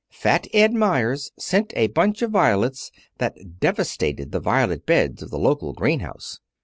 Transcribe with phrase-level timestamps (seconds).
[0.09, 5.37] Fat Ed Meyers sent a bunch of violets that devastated the violet beds at the
[5.37, 6.39] local greenhouse.